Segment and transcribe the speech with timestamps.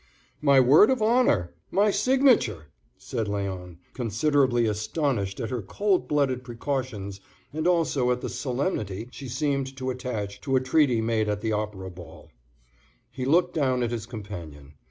[0.41, 1.53] "My word of honor!
[1.69, 7.21] My signature!" said Léon, considerably astonished at her cold blooded precautions
[7.53, 11.51] and also at the solemnity she seemed to attach to a treaty made at the
[11.53, 12.31] Opera Ball.
[13.11, 14.73] He looked down at his companion.